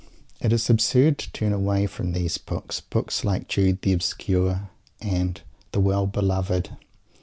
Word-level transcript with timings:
It 0.39 0.51
is 0.51 0.67
absurd 0.67 1.19
to 1.19 1.31
turn 1.31 1.53
away 1.53 1.85
from 1.85 2.11
these 2.13 2.39
books, 2.39 2.79
books 2.81 3.23
like 3.23 3.47
Jude 3.47 3.83
the 3.83 3.93
Obscure 3.93 4.71
and 4.99 5.39
the 5.73 5.79
Well 5.79 6.07
Beloved. 6.07 6.71